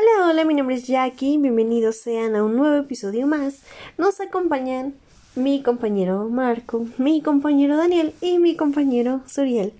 [0.00, 3.62] Hola, hola, mi nombre es Jackie, bienvenidos sean a un nuevo episodio más.
[3.96, 4.94] Nos acompañan
[5.34, 9.72] mi compañero Marco, mi compañero Daniel y mi compañero Suriel.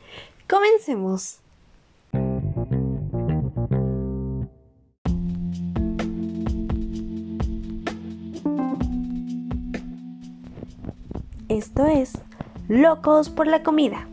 [0.49, 1.38] Comencemos.
[11.48, 12.14] Esto es
[12.66, 14.08] Locos por la Comida.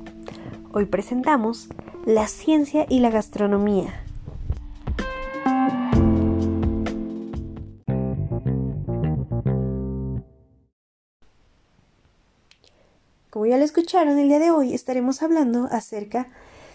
[0.71, 1.67] Hoy presentamos
[2.05, 4.04] la ciencia y la gastronomía.
[13.55, 16.27] Ya lo escucharon, el día de hoy estaremos hablando acerca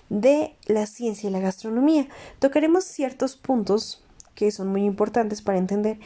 [0.08, 2.08] de la ciencia y la gastronomía.
[2.38, 4.02] Tocaremos ciertos puntos
[4.34, 5.98] que son muy importantes para entender.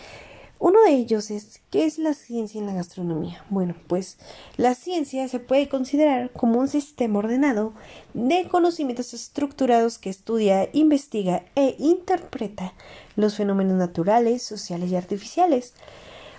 [0.59, 3.45] Uno de ellos es ¿qué es la ciencia en la gastronomía?
[3.51, 4.19] Bueno, pues
[4.57, 7.73] la ciencia se puede considerar como un sistema ordenado
[8.15, 12.73] de conocimientos estructurados que estudia, investiga e interpreta
[13.15, 15.75] los fenómenos naturales, sociales y artificiales.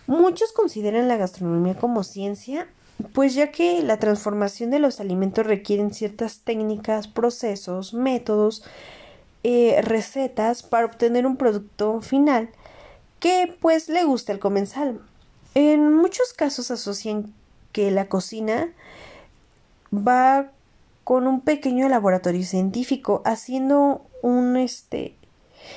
[0.07, 2.67] Muchos consideran la gastronomía como ciencia
[3.13, 8.63] pues ya que la transformación de los alimentos requieren ciertas técnicas, procesos, métodos,
[9.43, 12.49] eh, recetas para obtener un producto final
[13.19, 14.99] que pues le guste al comensal.
[15.53, 17.33] En muchos casos asocian
[17.71, 18.69] que la cocina
[19.93, 20.51] va
[21.03, 25.15] con un pequeño laboratorio científico haciendo un este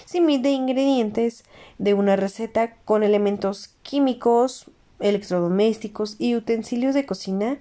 [0.04, 1.44] símil de ingredientes
[1.78, 7.58] de una receta con elementos químicos, electrodomésticos y utensilios de cocina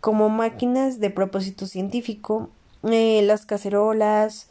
[0.00, 2.50] como máquinas de propósito científico,
[2.82, 4.48] eh, las cacerolas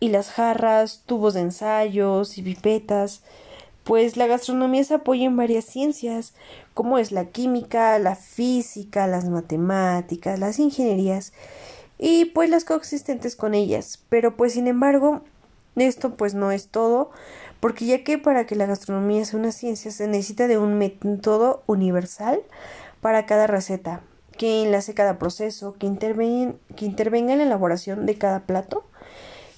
[0.00, 3.22] y las jarras, tubos de ensayos y pipetas,
[3.84, 6.34] pues la gastronomía se apoya en varias ciencias,
[6.74, 11.32] como es la química, la física, las matemáticas, las ingenierías
[11.98, 14.00] y pues las coexistentes con ellas.
[14.08, 15.22] Pero pues sin embargo,
[15.76, 17.10] esto pues no es todo,
[17.60, 21.62] porque ya que para que la gastronomía sea una ciencia se necesita de un método
[21.66, 22.42] universal
[23.00, 24.02] para cada receta,
[24.36, 25.86] que enlace cada proceso, que,
[26.76, 28.84] que intervenga en la elaboración de cada plato.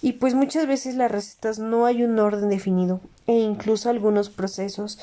[0.03, 4.99] Y pues muchas veces las recetas no hay un orden definido e incluso algunos procesos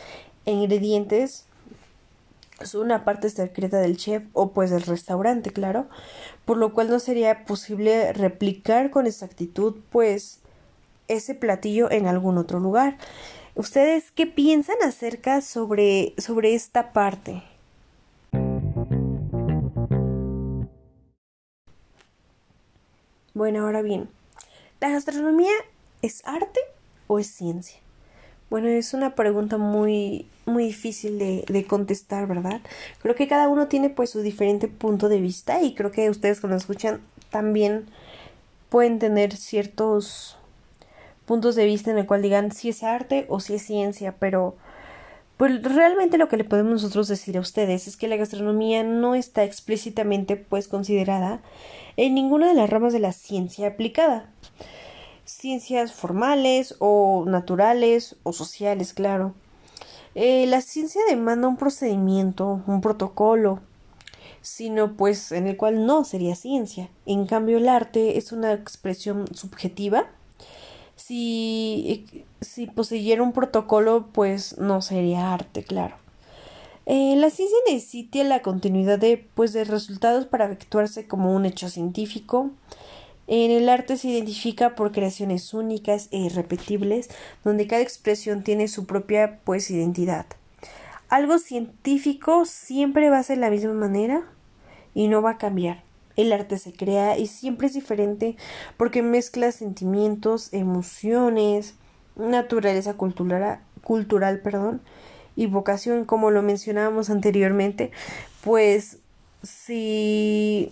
[0.45, 1.45] e ingredientes
[2.63, 5.87] son una parte secreta del chef o pues del restaurante, claro,
[6.45, 10.40] por lo cual no sería posible replicar con exactitud pues
[11.11, 12.97] ese platillo en algún otro lugar.
[13.55, 17.43] ¿Ustedes qué piensan acerca sobre, sobre esta parte?
[23.33, 24.09] Bueno, ahora bien,
[24.79, 25.53] ¿la gastronomía
[26.01, 26.59] es arte
[27.07, 27.77] o es ciencia?
[28.49, 32.61] Bueno, es una pregunta muy, muy difícil de, de, contestar, ¿verdad?
[33.01, 36.41] Creo que cada uno tiene pues su diferente punto de vista y creo que ustedes
[36.41, 37.85] cuando escuchan también
[38.69, 40.37] pueden tener ciertos
[41.31, 44.57] puntos de vista en el cual digan si es arte o si es ciencia, pero
[45.37, 49.15] pues realmente lo que le podemos nosotros decir a ustedes es que la gastronomía no
[49.15, 51.39] está explícitamente pues considerada
[51.95, 54.29] en ninguna de las ramas de la ciencia aplicada.
[55.23, 59.33] Ciencias formales o naturales o sociales, claro.
[60.15, 63.61] Eh, la ciencia demanda un procedimiento, un protocolo,
[64.41, 66.89] sino pues en el cual no sería ciencia.
[67.05, 70.09] En cambio el arte es una expresión subjetiva
[71.11, 72.05] si,
[72.39, 75.95] si poseyera un protocolo, pues no sería arte, claro.
[76.85, 81.67] Eh, la ciencia necesita la continuidad de, pues, de resultados para efectuarse como un hecho
[81.67, 82.51] científico.
[83.27, 87.09] En el arte se identifica por creaciones únicas e irrepetibles,
[87.43, 90.25] donde cada expresión tiene su propia pues identidad.
[91.09, 94.23] Algo científico siempre va a ser la misma manera
[94.93, 95.83] y no va a cambiar.
[96.15, 98.35] El arte se crea y siempre es diferente
[98.77, 101.75] porque mezcla sentimientos, emociones,
[102.15, 104.81] naturaleza cultural, cultural perdón,
[105.35, 107.91] y vocación, como lo mencionábamos anteriormente,
[108.43, 108.97] pues
[109.43, 110.71] si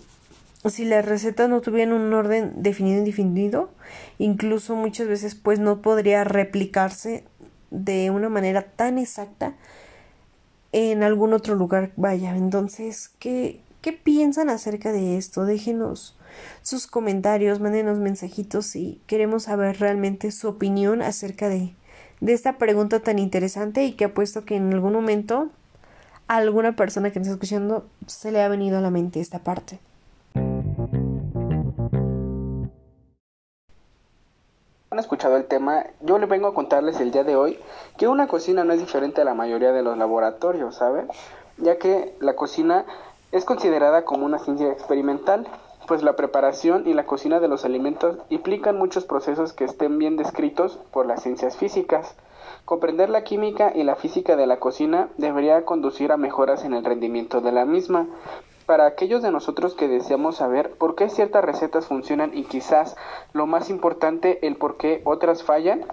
[0.68, 3.70] si las recetas no tuvieran un orden definido e indefinido,
[4.18, 7.24] incluso muchas veces pues no podría replicarse
[7.72, 9.56] de una manera tan exacta
[10.72, 11.92] en algún otro lugar.
[11.96, 15.46] Vaya, entonces, ¿qué, ¿Qué piensan acerca de esto?
[15.46, 16.18] Déjenos
[16.62, 21.74] sus comentarios, mándenos mensajitos y queremos saber realmente su opinión acerca de,
[22.20, 25.50] de esta pregunta tan interesante y que apuesto que en algún momento
[26.28, 29.40] a alguna persona que nos está escuchando se le ha venido a la mente esta
[29.40, 29.80] parte.
[34.92, 37.60] han escuchado el tema, yo les vengo a contarles el día de hoy
[37.98, 41.08] que una cocina no es diferente a la mayoría de los laboratorios, ¿saben?
[41.58, 42.86] Ya que la cocina
[43.32, 45.48] es considerada como una ciencia experimental,
[45.88, 50.18] pues la preparación y la cocina de los alimentos implican muchos procesos que estén bien
[50.18, 52.16] descritos por las ciencias físicas.
[52.66, 56.86] Comprender la química y la física de la cocina debería conducir a mejoras en el
[56.86, 58.08] rendimiento de la misma.
[58.66, 62.96] Para aquellos de nosotros que deseamos saber por qué ciertas recetas funcionan y quizás
[63.34, 65.86] lo más importante el por qué otras fallan,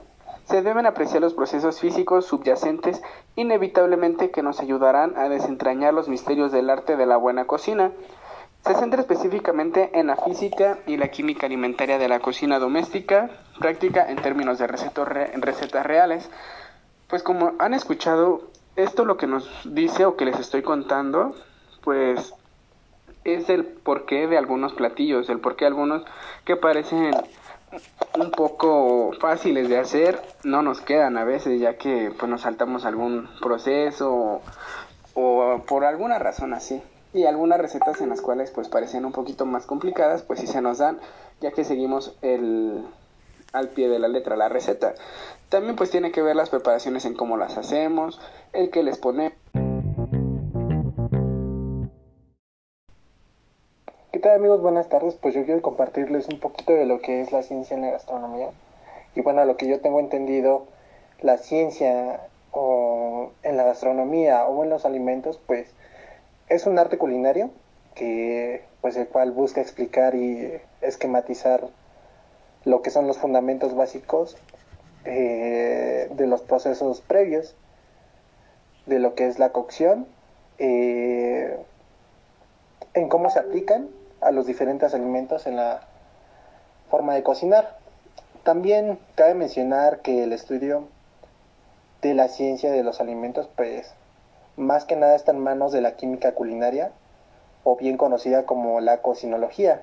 [0.46, 3.02] se deben apreciar los procesos físicos subyacentes
[3.34, 7.92] inevitablemente que nos ayudarán a desentrañar los misterios del arte de la buena cocina.
[8.64, 14.08] Se centra específicamente en la física y la química alimentaria de la cocina doméstica, práctica
[14.08, 16.30] en términos de recetas reales.
[17.08, 18.42] Pues como han escuchado,
[18.76, 21.34] esto lo que nos dice o que les estoy contando,
[21.82, 22.34] pues
[23.24, 26.04] es el porqué de algunos platillos, el porqué de algunos
[26.44, 27.10] que parecen
[28.18, 32.84] un poco fáciles de hacer, no nos quedan a veces, ya que pues nos saltamos
[32.84, 34.40] algún proceso
[35.14, 36.82] o, por alguna razón así.
[37.12, 40.60] Y algunas recetas en las cuales pues parecen un poquito más complicadas pues sí se
[40.60, 40.98] nos dan
[41.40, 42.84] ya que seguimos el
[43.52, 44.94] al pie de la letra la receta.
[45.48, 48.20] También pues tiene que ver las preparaciones en cómo las hacemos
[48.52, 49.34] el que les pone
[54.26, 54.60] tal amigos?
[54.60, 55.14] Buenas tardes.
[55.14, 58.50] Pues yo quiero compartirles un poquito de lo que es la ciencia en la gastronomía.
[59.14, 60.66] Y bueno, lo que yo tengo entendido,
[61.20, 65.72] la ciencia o en la gastronomía o en los alimentos, pues
[66.48, 67.50] es un arte culinario
[67.94, 71.68] que pues el cual busca explicar y esquematizar
[72.64, 74.36] lo que son los fundamentos básicos
[75.04, 77.54] eh, de los procesos previos
[78.86, 80.08] de lo que es la cocción
[80.58, 81.56] eh,
[82.94, 83.88] en cómo se aplican
[84.20, 85.82] a los diferentes alimentos en la
[86.90, 87.78] forma de cocinar.
[88.42, 90.88] También cabe mencionar que el estudio
[92.02, 93.94] de la ciencia de los alimentos pues
[94.56, 96.92] más que nada está en manos de la química culinaria,
[97.64, 99.82] o bien conocida como la cocinología,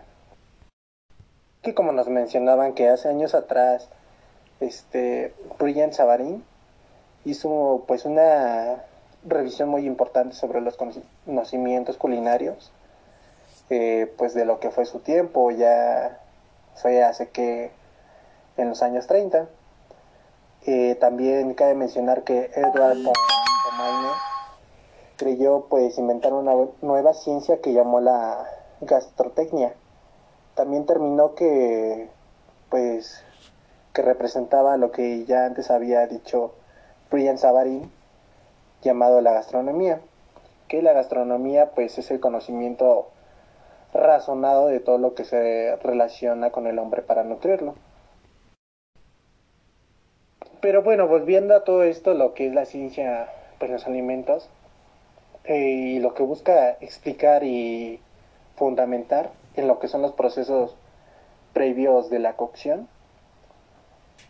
[1.62, 3.89] que como nos mencionaban que hace años atrás,
[4.59, 6.44] este, Brian Savarin
[7.25, 8.83] hizo pues una
[9.25, 12.71] revisión muy importante sobre los conocimientos culinarios,
[13.74, 16.20] eh, pues de lo que fue su tiempo, ya
[16.75, 17.72] fue hace que
[18.58, 19.48] en los años 30.
[20.66, 22.98] Eh, también cabe mencionar que Edward
[25.18, 28.46] creyó pues inventar una nueva ciencia que llamó la
[28.81, 29.74] gastrotecnia.
[30.54, 32.10] También terminó que
[32.69, 33.24] pues
[33.94, 36.54] que representaba lo que ya antes había dicho
[37.10, 37.92] Brian Savarin
[38.84, 40.00] llamado la gastronomía,
[40.68, 43.10] que la gastronomía pues es el conocimiento
[43.94, 47.75] razonado de todo lo que se relaciona con el hombre para nutrirlo.
[50.62, 53.28] Pero bueno, volviendo a todo esto, lo que es la ciencia,
[53.60, 54.50] pues los alimentos,
[55.44, 58.00] eh, y lo que busca explicar y
[58.56, 60.75] fundamentar en lo que son los procesos
[61.51, 62.88] previos de la cocción,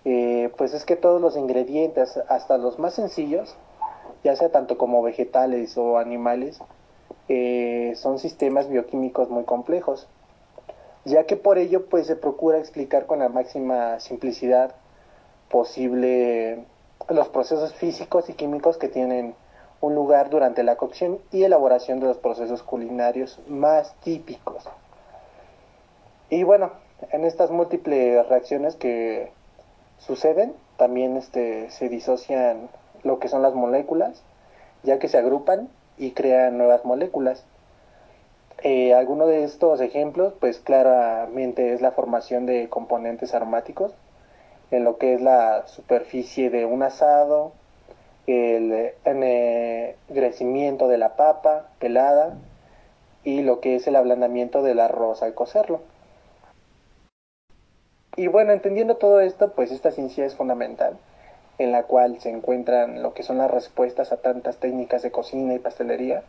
[0.05, 3.55] eh, pues es que todos los ingredientes, hasta los más sencillos,
[4.23, 6.59] ya sea tanto como vegetales o animales,
[7.29, 10.07] eh, son sistemas bioquímicos muy complejos,
[11.05, 14.75] ya que por ello pues se procura explicar con la máxima simplicidad
[15.49, 16.65] posible
[17.09, 19.35] los procesos físicos y químicos que tienen
[19.81, 24.63] un lugar durante la cocción y elaboración de los procesos culinarios más típicos.
[26.29, 26.71] Y bueno,
[27.11, 29.31] en estas múltiples reacciones que
[29.99, 32.69] suceden, también este, se disocian
[33.03, 34.23] lo que son las moléculas,
[34.83, 37.45] ya que se agrupan y crean nuevas moléculas.
[38.61, 43.93] Eh, alguno de estos ejemplos, pues claramente es la formación de componentes aromáticos
[44.71, 47.51] en lo que es la superficie de un asado,
[48.25, 52.35] el ennegrecimiento de la papa pelada
[53.23, 55.81] y lo que es el ablandamiento del arroz al cocerlo.
[58.15, 60.97] Y bueno, entendiendo todo esto, pues esta ciencia es fundamental,
[61.63, 65.53] en la cual se encuentran lo que son las respuestas a tantas técnicas de cocina
[65.53, 66.23] y pastelería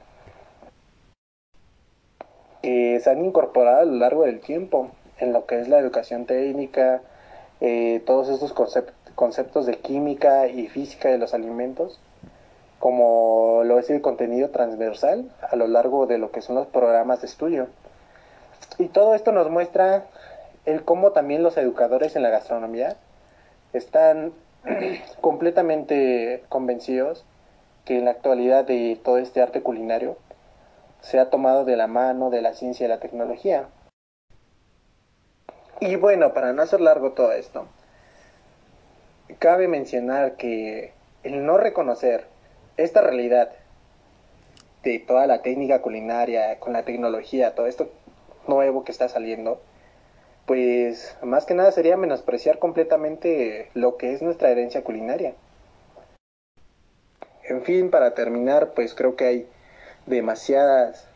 [2.62, 6.24] que se han incorporado a lo largo del tiempo en lo que es la educación
[6.24, 7.02] técnica,
[7.60, 8.54] eh, todos estos
[9.14, 11.98] conceptos de química y física de los alimentos,
[12.78, 17.20] como lo es el contenido transversal a lo largo de lo que son los programas
[17.20, 17.66] de estudio.
[18.78, 20.04] Y todo esto nos muestra
[20.64, 22.96] el cómo también los educadores en la gastronomía
[23.72, 24.32] están
[25.20, 27.24] completamente convencidos
[27.84, 30.16] que en la actualidad de todo este arte culinario
[31.00, 33.68] se ha tomado de la mano de la ciencia y la tecnología.
[35.80, 37.66] Y bueno, para no hacer largo todo esto,
[39.38, 40.92] cabe mencionar que
[41.24, 42.26] el no reconocer
[42.76, 43.50] esta realidad
[44.82, 47.90] de toda la técnica culinaria, con la tecnología, todo esto
[48.46, 49.60] nuevo que está saliendo,
[50.46, 55.34] pues más que nada sería menospreciar completamente lo que es nuestra herencia culinaria.
[57.44, 59.48] En fin, para terminar, pues creo que hay
[60.06, 61.06] demasiadas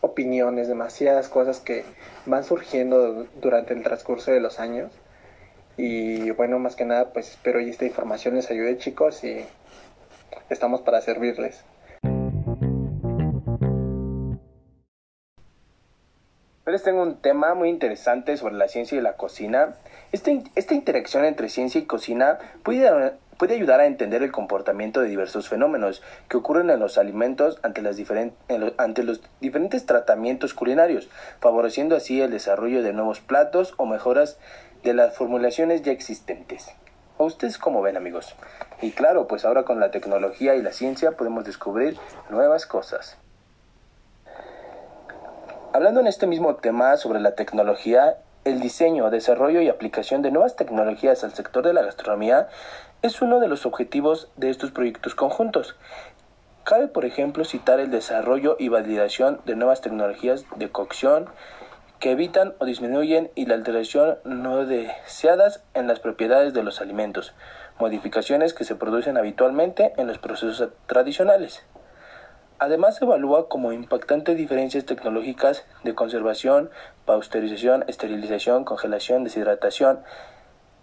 [0.00, 1.84] opiniones, demasiadas cosas que
[2.26, 4.92] van surgiendo durante el transcurso de los años.
[5.76, 9.44] Y bueno, más que nada, pues espero que esta información les ayude chicos y
[10.50, 11.64] estamos para servirles.
[16.72, 19.74] Les tengo un tema muy interesante sobre la ciencia y la cocina.
[20.12, 25.08] Esta, esta interacción entre ciencia y cocina puede, puede ayudar a entender el comportamiento de
[25.08, 27.98] diversos fenómenos que ocurren en los alimentos ante, las
[28.78, 34.38] ante los diferentes tratamientos culinarios, favoreciendo así el desarrollo de nuevos platos o mejoras
[34.82, 36.70] de las formulaciones ya existentes.
[37.18, 38.34] ¿A ustedes cómo ven amigos?
[38.80, 41.96] Y claro, pues ahora con la tecnología y la ciencia podemos descubrir
[42.30, 43.18] nuevas cosas.
[45.74, 50.54] Hablando en este mismo tema sobre la tecnología, el diseño, desarrollo y aplicación de nuevas
[50.54, 52.46] tecnologías al sector de la gastronomía
[53.02, 55.74] es uno de los objetivos de estos proyectos conjuntos.
[56.62, 61.28] Cabe, por ejemplo, citar el desarrollo y validación de nuevas tecnologías de cocción
[61.98, 67.34] que evitan o disminuyen y la alteración no deseadas en las propiedades de los alimentos,
[67.80, 71.64] modificaciones que se producen habitualmente en los procesos tradicionales.
[72.58, 76.70] Además, evalúa como impactantes diferencias tecnológicas de conservación,
[77.04, 80.00] pasteurización, esterilización, congelación, deshidratación,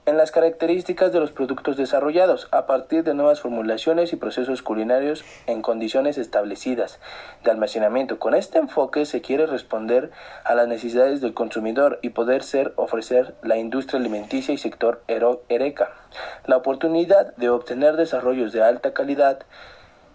[0.08, 5.24] en las características de los productos desarrollados a partir de nuevas formulaciones y procesos culinarios
[5.46, 7.00] en condiciones establecidas
[7.44, 8.18] de almacenamiento.
[8.18, 10.10] Con este enfoque se quiere responder
[10.44, 15.92] a las necesidades del consumidor y poder ser ofrecer la industria alimenticia y sector ERECA
[16.46, 19.40] la oportunidad de obtener desarrollos de alta calidad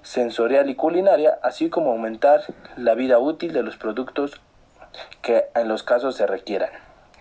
[0.06, 2.40] sensorial y culinaria, así como aumentar
[2.76, 4.40] la vida útil de los productos
[5.20, 6.70] que en los casos se requieran.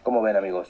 [0.04, 0.70] Como ven amigos.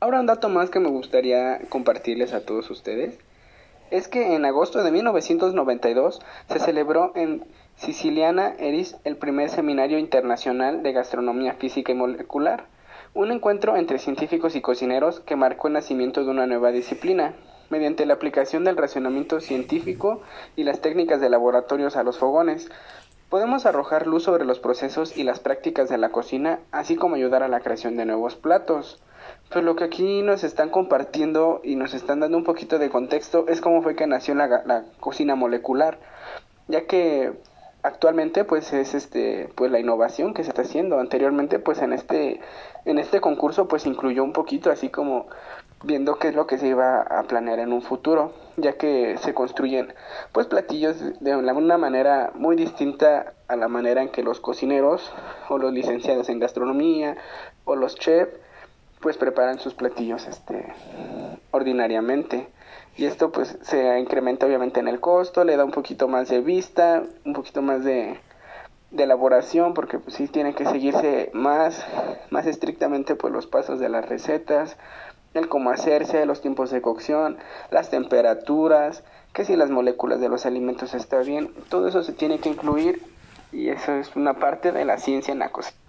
[0.00, 3.18] Ahora un dato más que me gustaría compartirles a todos ustedes
[3.90, 7.44] es que en agosto de 1992 se celebró en
[7.76, 12.64] Siciliana Eris el primer seminario internacional de gastronomía física y molecular
[13.14, 17.34] un encuentro entre científicos y cocineros que marcó el nacimiento de una nueva disciplina.
[17.70, 20.22] Mediante la aplicación del racionamiento científico
[20.56, 22.70] y las técnicas de laboratorios a los fogones,
[23.28, 27.42] podemos arrojar luz sobre los procesos y las prácticas de la cocina, así como ayudar
[27.42, 29.02] a la creación de nuevos platos.
[29.50, 33.46] Pero lo que aquí nos están compartiendo y nos están dando un poquito de contexto
[33.48, 35.98] es cómo fue que nació la, la cocina molecular,
[36.68, 37.34] ya que
[37.82, 40.98] actualmente pues es este pues la innovación que se está haciendo.
[40.98, 42.40] Anteriormente pues en este
[42.84, 45.26] en este concurso pues incluyó un poquito así como
[45.84, 49.32] viendo qué es lo que se iba a planear en un futuro ya que se
[49.32, 49.94] construyen
[50.32, 55.12] pues platillos de una manera muy distinta a la manera en que los cocineros
[55.48, 57.16] o los licenciados en gastronomía
[57.64, 58.32] o los chefs
[59.00, 60.72] pues preparan sus platillos este
[61.52, 62.48] ordinariamente
[62.98, 66.40] y esto pues se incrementa obviamente en el costo, le da un poquito más de
[66.40, 68.18] vista, un poquito más de,
[68.96, 71.86] elaboración porque pues sí tiene que seguirse más,
[72.30, 74.76] más estrictamente pues los pasos de las recetas,
[75.34, 77.36] el cómo hacerse, los tiempos de cocción,
[77.70, 82.40] las temperaturas, que si las moléculas de los alimentos están bien, todo eso se tiene
[82.40, 83.00] que incluir
[83.52, 85.87] y eso es una parte de la ciencia en la cocina.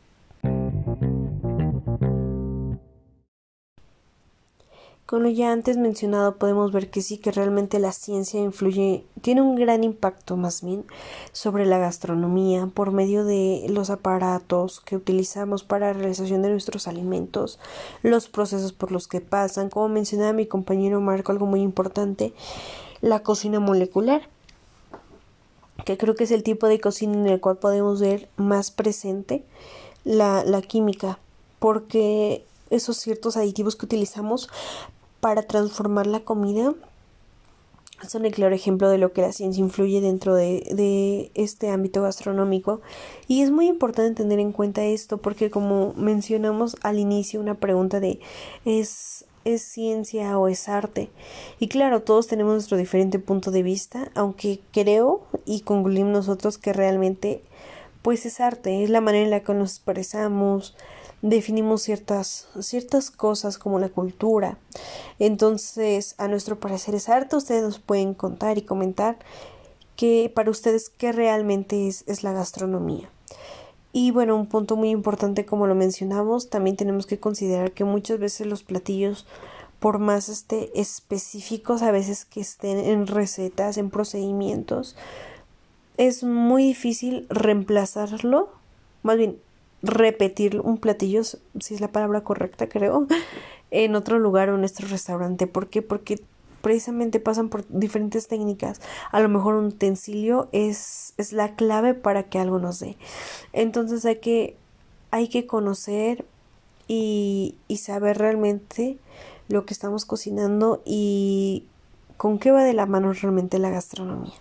[5.09, 9.41] Con lo ya antes mencionado podemos ver que sí que realmente la ciencia influye, tiene
[9.41, 10.85] un gran impacto más bien
[11.31, 16.87] sobre la gastronomía por medio de los aparatos que utilizamos para la realización de nuestros
[16.87, 17.57] alimentos,
[18.03, 22.35] los procesos por los que pasan, como mencionaba mi compañero Marco, algo muy importante,
[23.01, 24.29] la cocina molecular
[25.85, 29.43] que creo que es el tipo de cocina en el cual podemos ver más presente
[30.03, 31.17] la, la química
[31.57, 34.49] porque esos ciertos aditivos que utilizamos
[35.19, 36.73] para transformar la comida
[38.07, 42.01] son el claro ejemplo de lo que la ciencia influye dentro de, de, este ámbito
[42.01, 42.81] gastronómico
[43.27, 47.99] y es muy importante tener en cuenta esto porque como mencionamos al inicio una pregunta
[47.99, 48.19] de
[48.63, 51.09] ¿es, es ciencia o es arte?
[51.59, 56.73] Y claro, todos tenemos nuestro diferente punto de vista, aunque creo y concluimos nosotros que
[56.73, 57.43] realmente
[58.01, 60.75] pues es arte, es la manera en la que nos expresamos,
[61.21, 64.57] definimos ciertas, ciertas cosas como la cultura.
[65.19, 69.17] Entonces, a nuestro parecer es arte, ustedes nos pueden contar y comentar
[69.95, 73.09] que para ustedes qué realmente es, es la gastronomía.
[73.91, 78.19] Y bueno, un punto muy importante como lo mencionamos, también tenemos que considerar que muchas
[78.19, 79.25] veces los platillos
[79.79, 84.95] por más este, específicos a veces que estén en recetas, en procedimientos,
[85.97, 88.49] es muy difícil reemplazarlo,
[89.03, 89.39] más bien
[89.81, 93.07] repetir un platillo, si es la palabra correcta creo,
[93.71, 95.47] en otro lugar o en nuestro restaurante.
[95.47, 95.81] ¿Por qué?
[95.81, 96.21] Porque
[96.61, 98.81] precisamente pasan por diferentes técnicas.
[99.11, 102.97] A lo mejor un utensilio es, es la clave para que algo nos dé.
[103.53, 104.55] Entonces hay que,
[105.11, 106.25] hay que conocer
[106.87, 108.97] y, y saber realmente
[109.47, 111.65] lo que estamos cocinando y
[112.17, 114.33] con qué va de la mano realmente la gastronomía.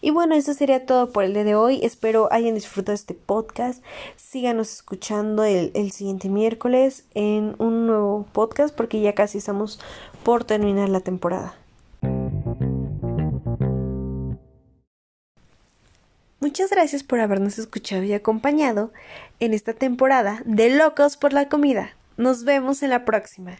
[0.00, 1.80] Y bueno, eso sería todo por el día de hoy.
[1.82, 3.82] Espero hayan disfrutado este podcast.
[4.16, 9.80] Síganos escuchando el, el, siguiente miércoles en un nuevo podcast porque ya casi estamos
[10.22, 11.54] por terminar la temporada.
[16.40, 18.92] Muchas gracias por habernos escuchado y acompañado
[19.40, 21.94] en esta temporada de Locos por la Comida.
[22.16, 23.58] Nos vemos en la próxima.